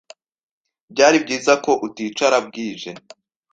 [0.91, 2.91] Byari byiza ko uticara bwije.